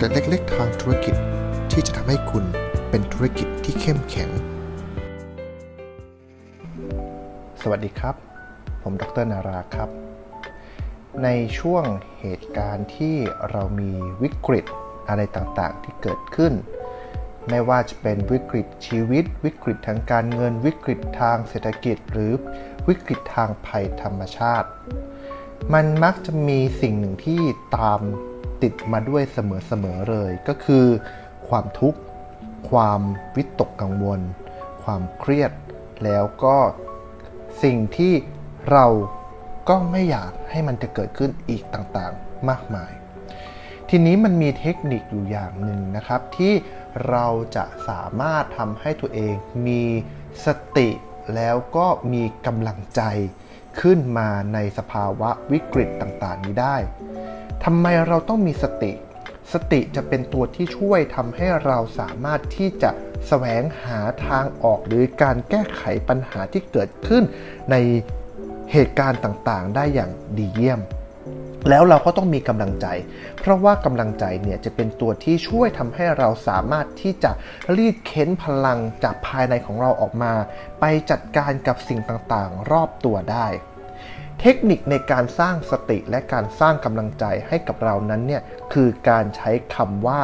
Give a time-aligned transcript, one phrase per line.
[0.00, 1.14] เล็กๆทางธุรกิจ
[1.72, 2.44] ที่จะทำให้คุณ
[2.90, 4.30] เป็นธุรกิจที่เข้มแข็ง
[7.60, 8.14] สวัสดีครับ
[8.82, 9.90] ผมดรนาราครับ
[11.22, 11.84] ในช่วง
[12.18, 13.16] เหตุการณ์ที่
[13.50, 13.92] เรามี
[14.22, 14.64] วิกฤต
[15.08, 16.52] อะไรต่างๆ ที่เกิดขึ้น
[17.48, 22.32] ไม่ว่าจะเป็นวิกฤตชีวิต วิกฤตทางการเงิน วิกฤตทางเศรษฐกิจ หรือ
[22.88, 24.68] วิกฤตทางภัยธรรมชาติ
[25.74, 27.40] มันมักจะมีสิ่งหนึ่งที่
[27.78, 28.00] ตาม
[28.62, 30.86] ติดมาด้วยเสมอๆเลยก็คือ
[31.48, 32.00] ความทุกข์
[32.70, 33.00] ความ
[33.36, 34.20] วิตกกังวล
[34.82, 35.52] ความเครียด
[36.04, 36.56] แล้วก็
[37.62, 38.14] สิ่งที่
[38.70, 38.86] เรา
[39.68, 42.92] ก็ไม่อยากให้มันจะเกิดขึ้นอีกต่างๆ มากมาย
[43.88, 46.52] ทีนี้มันมีเทคนิคอยู่อย่างหนึ่งนะครับ ที่
[47.08, 49.34] เราจะสามารถทำให้ตัวเอง
[49.66, 49.82] มี
[50.46, 50.88] สติ
[51.34, 53.02] แล้วก็มีกำลังใจ
[53.80, 56.76] ขึ้นมาในสภาวะวิกฤตต่างๆ นี้ได้
[57.64, 58.92] ทำไมเราต้องมีสติ
[59.52, 62.90] สติจะเป็นตัวที่ช่วยทำให้เราสามารถที่จะ
[63.28, 67.22] แสวงหาทางออกหรือการแก้ไขปัญหาที่เกิดขึ้น
[67.70, 67.76] ใน
[68.72, 70.80] เหตุการณ์ต่างๆ ได้อย่างดีเยี่ยม
[71.68, 72.86] แล้วเราก็ต้องมีกำลังใจ
[73.40, 77.30] เพราะว่ากำลังใจเนี่ยจะเป็นตัวที่ช่วยทำให้เราสามารถที่จะ
[77.76, 80.32] รีดเค้นพลังจากภายในของเราออกมา
[80.80, 83.46] ไปจัดการกับสิ่งต่างๆ รอบตัวได้
[84.40, 90.20] เทคนิคในการสร้างสติและการสร้างกำลังใจให้กับเรานั้นเนี่ยคือการใช้คำว่า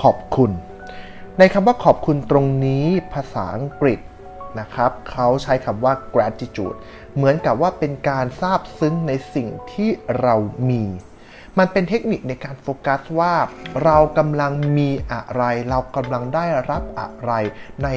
[0.00, 0.50] ขอบคุณ
[1.38, 3.98] ในคำว่าขอบคุณตรงนี้ภาษาอังกฤษ
[4.60, 6.76] นะครับเขาใช้คำว่า gratitude
[7.14, 10.34] เหมือนกับว่าเป็นการซาบซึ้งในสิ่งที่เรา
[10.70, 10.84] มี
[11.58, 13.34] มันเป็นเทคนิคในการโฟกัสว่า
[13.84, 17.32] เรากำลังมีอะไร เรากำลังได้รับอะไร
[17.84, 17.88] ใน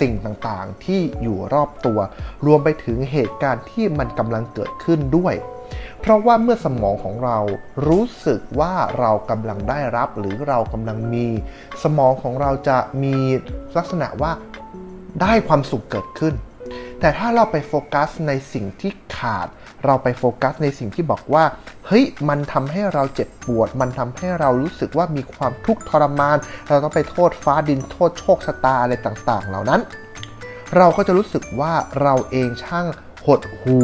[0.00, 1.98] สิ่งต่างๆ ที่อยู่รอบตัว
[2.46, 5.34] รวมไปถึงเหตุการณ์ที่มันกำลังเกิดขึ้นด้วย
[6.00, 7.38] เพราะว่าเมื่อสมองของเรา
[7.88, 11.26] รู้สึกว่าเรากำลังได้รับหรือเรากำลังมี
[11.82, 13.16] สมองของเราจะมี
[13.76, 14.32] ลักษณะว่า
[15.22, 16.34] ได้ความสุขเกิดขึ้น
[17.00, 19.48] แต่ถ้าเราไปโฟกัสในสิ่งที่ขาด
[19.84, 21.44] เราไปโฟกัสในสิ่งที่บอกว่า
[21.86, 26.36] เฮ้ย มันทำให้เราเจ็บปวด มันทำให้เรารู้สึกว่ามีความทุกข์ทรมาน
[26.68, 29.80] เราต้องไปโทษฟ้าดิน โทษโชคชะตาอะไรต่างๆ เหล่านั้น
[30.76, 31.72] เราก็จะรู้สึกว่า
[32.02, 32.86] เราเองช่าง
[33.26, 33.78] หดหู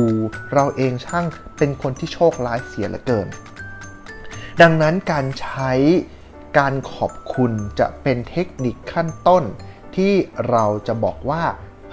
[0.55, 1.25] เราเองช่าง
[1.59, 3.27] เป็นคนที่โชคร้ายเสียเหลือเกิน
[4.61, 5.73] ดังนั้นการใช้
[6.59, 9.45] การขอบคุณจะเป็นเทคนิคขั้นต้น
[9.97, 10.13] ที่
[10.51, 11.43] เราจะบอกว่า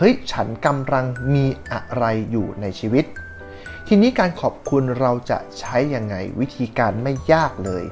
[0.05, 3.05] ฮ้ยฉันกำลังมีอะไรอยู่ในชีวิต
[3.87, 7.83] ทีนี้การขอบคุณเราจะใช้ยังไงวิธีการไม่ยากเลย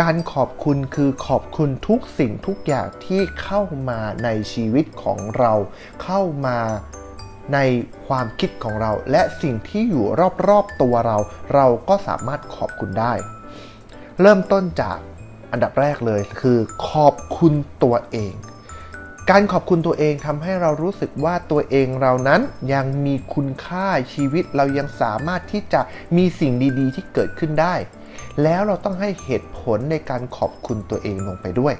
[0.00, 5.52] การขอบคุณคือขอบคุณทุกสิ่งทุกอย่างที่เข้ามาในชีวิตของเรา
[6.02, 6.58] เข้ามา
[7.54, 7.58] ใน
[8.06, 10.04] ความคิดของเรา และสิ่งที่อยู่
[10.48, 11.18] รอบๆตัวเรา
[11.54, 13.12] เราก็สามารถขอบคุณได้
[14.20, 14.98] เริ่มต้นจาก
[15.52, 16.58] อันดับแรกเลยคือ
[16.88, 17.52] ขอบคุณ
[17.82, 18.34] ตัวเอง
[19.32, 22.40] การขอบคุณตัวเองทำให้เรารู้สึกว่าตัวเองเรานั้น
[22.72, 25.80] ยังมีคุณค่าชีวิตเรายังสามารถที่จะ
[26.16, 27.74] มีสิ่งดีๆ ที่เกิดขึ้นได้
[28.42, 31.74] แล้วเราต้องให้เหตุผลในการขอบคุณตัวเองลงไปด้วย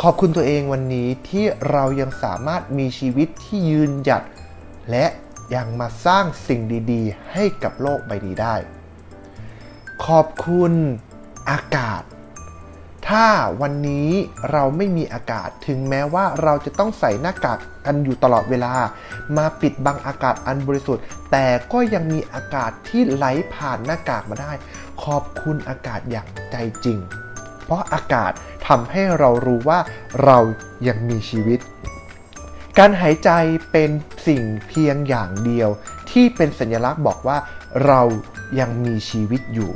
[0.00, 4.22] ขอบคุณตัวเองวันนี้ที่เรายังสามารถมีชีวิตที่ยืนหยัด
[4.90, 5.06] และ
[5.54, 6.60] ยังมาสร้างสิ่ง
[6.92, 8.56] ดีๆ ให้กับโลกใบนี้ได้
[10.06, 10.72] ขอบคุณ
[11.50, 12.02] อากาศ
[13.08, 13.26] ถ้า
[13.60, 14.10] วันนี้
[14.52, 18.72] เราไม่มีอากาศถึงแม้ว่าเราจะต้องใส่หน้ากากกันอยู่ตลอดเวลา
[19.36, 24.52] มาปิดบังอากาศอันบริสุทธิ์ แต่ก็ยังมีอากาศที่ไหลผ่านหน้ากากมาได้
[25.02, 26.98] ขอบคุณอากาศอย่างใจจริง
[27.64, 28.32] เพราะอากาศ
[28.66, 29.78] ทำให้เรารู้ว่า
[30.24, 30.38] เรา
[30.88, 31.58] ยังมีชีวิต
[32.78, 33.30] การหายใจ
[33.72, 33.90] เป็น
[34.26, 35.68] สิ่งเพียงอย่างเดียว
[36.10, 37.36] ที่เป็นสัญลักษณ์บอกว่า
[37.86, 38.00] เรา
[38.60, 39.72] ยังมีชีวิตอยู่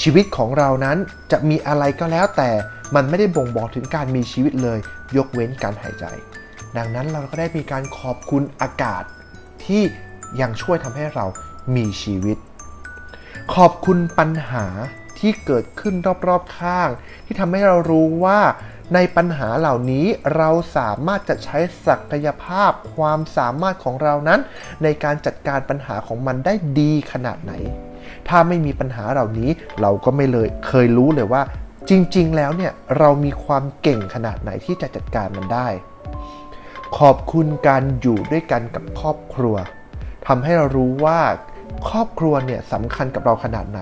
[0.00, 0.96] ชีวิตของเรานั้น
[1.32, 2.50] จะมีอะไรก็แล้วแต่
[2.94, 4.78] มันไม่ได้บ่งบอกถึงการมีชีวิตเลย
[5.16, 6.04] ยกเว้นการหายใจ
[6.76, 9.02] ดังนั้นเราก็ได้มีการขอบคุณอากาศ
[9.64, 9.82] ที่
[10.40, 11.24] ยังช่วยทำให้เรา
[11.76, 12.36] มีชีวิต
[13.54, 14.66] ขอบคุณปัญหา
[15.18, 15.94] ที่เกิดขึ้น
[16.28, 16.88] รอบๆข้าง
[17.24, 18.40] ที่ทำให้เรารู้ว่า
[18.94, 20.06] ในปัญหาเหล่านี้
[20.36, 24.40] เราสามารถจะใช้ศักยภาพความสามารถของเรานั้น
[24.82, 27.52] ในการจัดการปัญหาของมันได้ดีขนาดไหน
[28.28, 31.42] ถ้าไม่มีปัญหาเหล่านี้เราก็ไม่เลยเคยรู้เลยว่า
[31.90, 35.68] จริง ๆ แล้วเนี่ยเรามีความเก่งขนาดไหนที่จะจัดการมันได้
[36.98, 39.56] ขอบคุณการอยู่ด้วยกันกับครอบครัว
[40.26, 41.20] ทำให้เรารู้ว่า
[41.88, 43.80] ครอบครัวเนี่ยสำคัญกับเราขนาดไหน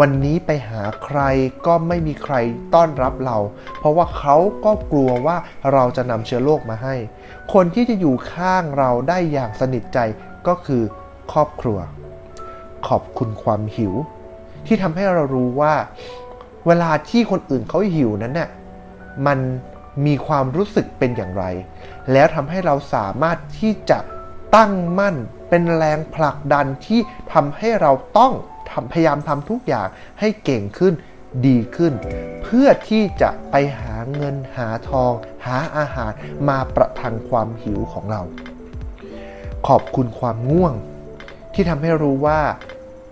[0.00, 1.20] วันนี้ไปหาใคร
[1.66, 2.34] ก็ไม่มีใคร
[2.74, 3.38] ต้อนรับเรา
[3.78, 5.36] เพราะว่าเขาก็กลัวว่า
[5.72, 6.94] เราจะนำเชื้อโรคมาให้
[7.52, 9.98] คนที่จะอยู่ข้างเราได้อย่างสนิทใจ
[10.46, 10.82] ก็คือ
[11.32, 11.78] ครอบครัว
[12.88, 13.94] ขอบคุณความหิว
[14.66, 15.74] ที่ทำให้เรารู้ว่า
[16.66, 18.50] เวลาที่คนอื่นเขาหิวนั้นเนี่ย
[19.26, 19.38] มัน
[20.06, 21.44] มีความรู้สึกเป็นอย่างไร
[22.12, 23.98] แล้วทำให้เราสามารถที่จะ
[24.56, 25.16] ตั้งมั่น
[25.48, 27.00] เป็นแรงผลักดันที่
[27.32, 28.32] ทำให้เราต้อง
[28.70, 29.88] ทำพยายามทำทุกอย่าง
[30.20, 30.94] ให้เก่งขึ้น
[31.46, 31.92] ดีขึ้น
[32.42, 35.12] เพื่อที่จะไปหาเงินหาทอง
[35.46, 36.12] หาอาหาร
[36.48, 38.22] มาประทังความหิวของเรา
[39.68, 40.74] ขอบคุณความง่วง
[41.54, 42.40] ที่ทำให้รู้ว่า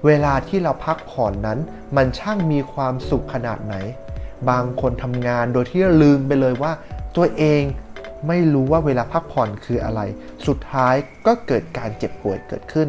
[0.06, 1.58] เวลาที่เราพักผ่อนนั้น
[1.96, 3.74] มันช่างมีความสุขขนาดไหน
[4.50, 6.72] บางคนทำงานโดยที่ลืมไปเลยว่า
[7.16, 7.62] ตัวเอง
[8.28, 10.00] ไม่รู้ว่าเวลาพักผ่อนคืออะไร
[10.46, 10.94] สุดท้าย
[11.26, 12.88] ก็เกิดการเจ็บป่วยเกิดขึ้น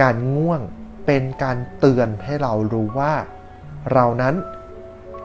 [0.00, 0.60] การง่วง
[1.06, 3.14] เป็นการเตือนให้เรารู้ว่า
[3.92, 4.34] เรานั้น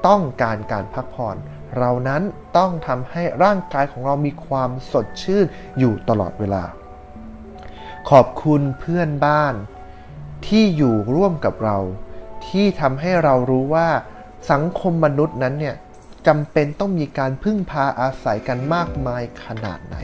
[0.08, 1.36] ต้องการการพักผ่อน
[1.78, 2.22] เรานั้น
[2.58, 5.46] ต้องทำให้ร่างกายของเรามีความสดชื่น
[5.80, 6.64] อยู่ตลอดเวลา
[8.10, 9.54] ขอบคุณเพื่อนบ้าน
[10.46, 11.78] ที่อยู่ร่วมกับเรา
[12.48, 13.88] ที่ทำให้เรารู้ว่า
[14.52, 15.76] สังคมมนุษย์นั้นเนี่ย
[16.28, 19.98] จำเป็นต้องมีการพึ่งพาอาศัยกันมากมายขนาดไหน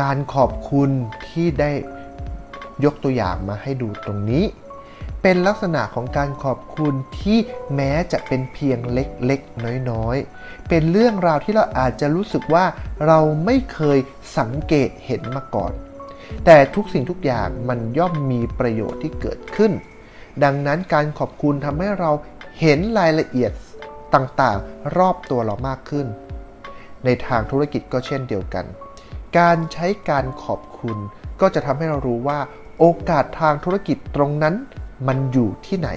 [0.00, 0.90] การขอบคุณ
[1.28, 1.72] ที่ได้
[2.84, 4.44] ยกตัวอย่างมาให้ดูตรงนี้
[5.22, 7.38] เป็นลักษณะของการขอบคุณที่
[7.74, 12.64] แม้จะเป็นเพียงเล็กๆ น้อยๆ เป็นเรื่องราวที่เราอาจจะรู้สึกว่า
[13.06, 13.98] เราไม่เคย
[14.38, 15.72] สังเกตเห็นมาก่อน
[16.44, 19.72] แต่ทุกสิ่งทุกอย่างมันย่อมมีประโยชน์ที่เกิดขึ้น
[20.44, 22.10] ดังนั้นการขอบคุณทำให้เรา
[22.60, 23.52] เห็นรายละเอียด
[24.14, 26.06] ต่างๆ รอบตัวเรามากขึ้น
[27.04, 28.64] ในทางธุรกิจก็เช่นเดียวกัน
[29.38, 30.98] การใช้การขอบคุณ
[31.40, 32.40] ก็จะทำให้เรารู้ว่า
[32.78, 34.54] โอกาสทางธุรกิจตรงนั้น
[35.06, 35.90] มันอยู่ที่ไหน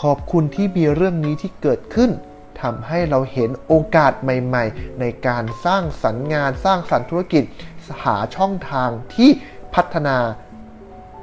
[0.00, 2.10] ขอบคุณที่มีเรื่องนี้ที่เกิดขึ้น
[2.62, 7.44] ทำให้เราเห็นโอกาสใหม่ ๆ ในการสร้างสรรค์งานสร้างสรรค์ธุรกิจ
[8.02, 9.30] หาช่องทางที่
[9.74, 10.16] พัฒนา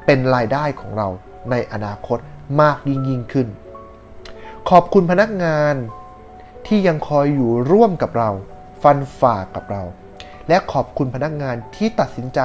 [0.06, 1.08] เป็นรายได้ของเรา
[1.52, 2.20] ในอนาคต
[2.62, 3.48] มากยิ่งยิ่งขึ้น
[4.70, 5.76] ขอบคุณพนักงาน
[6.68, 8.30] ที่ยังคอยอยู่ร่วมกับเรา
[8.84, 9.84] ฟันฝ่ากับเรา
[10.48, 12.40] และขอบคุณพนักงานที่ตัดสินใจ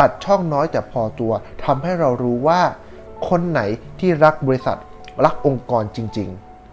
[0.00, 1.32] ตัดช่องน้อยแต่พอตัว
[1.64, 2.60] ทำให้เรารู้ว่า
[3.28, 3.60] คนไหน
[4.00, 4.78] ที่รักบริษัท
[5.24, 6.28] รักองค์กรจริง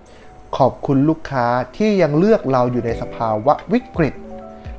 [0.05, 1.45] ๆ ขอบคุณลูกค้า
[1.77, 4.13] ที่ยังเลือกเราอยู่ในสภาวะวิกฤต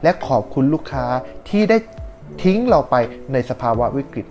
[0.02, 1.06] และขอบคุณลูกค้า
[1.48, 1.78] ที่ได้
[2.42, 2.94] ทิ้งเราไป
[3.32, 4.26] ในสภาวะวิกฤต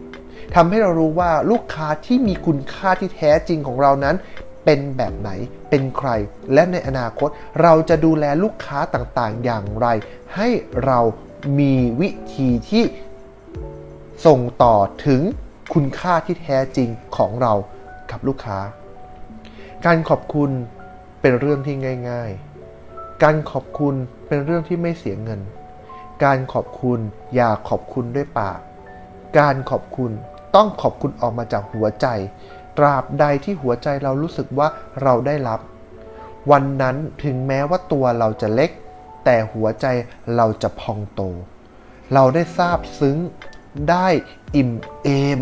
[0.56, 4.16] ทำให้เรารู้ว่าลูกค้าที่มีคุณค่าที่แท้จริงของเรานั้น
[4.66, 5.30] เป็นแบบไหน
[5.70, 6.10] เป็นใคร
[6.54, 7.30] และในอนาคต
[7.62, 9.88] เราจะดูแลลูกค้าต่างๆ อย่างไร
[10.36, 10.50] ให้
[10.86, 11.00] เรา
[11.60, 12.84] มีวิธีที่
[14.26, 14.76] ส่งต่อ
[15.06, 15.22] ถึง
[15.74, 17.54] คุณค่าที่แท้จริงของเรา
[18.12, 18.60] กับลูกค้า
[19.86, 20.52] การขอบคุณ
[21.22, 21.76] เป็นเรื่องที่
[22.10, 22.32] ง่าย
[22.78, 23.96] ๆ การขอบคุณ
[24.28, 25.40] เป็นเรื่องที่ไม่เสียเงิน
[26.24, 27.00] การขอบคุณ
[27.36, 28.60] อย่าขอบคุณด้วยปาก
[29.40, 30.12] การขอบคุณ
[30.56, 32.08] ต้องขอบคุณออกมาจากหัวใจ
[32.78, 34.68] ตราบใดที่หัวใจเรารู้สึกว่า
[35.04, 35.60] เราได้รับ
[36.52, 38.72] วันนั้นถึงแม้ว่าตัวเราจะเล็ก
[39.26, 39.86] แต่หัวใจ
[40.36, 41.22] เราจะพองโต
[42.14, 43.18] เราได้ทราบซึ้ง
[43.90, 44.08] ได้
[44.56, 44.72] อิ่ม
[45.04, 45.40] เอม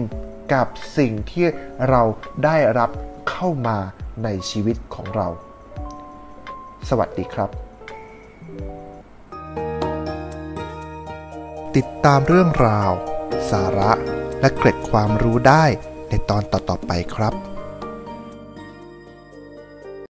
[0.53, 1.45] กับสิ่งที่
[1.89, 2.01] เรา
[2.45, 2.89] ได้รับ
[3.29, 3.77] เข้ามา
[4.23, 5.27] ในชีวิตของเรา
[6.89, 7.50] สวัสดีครับ
[11.77, 12.91] ติดตามเรื่องราว
[13.51, 13.91] สาระ
[14.41, 15.65] และเกร็ดความรู้ได้
[16.09, 17.33] ในตอนต่อๆไปครับ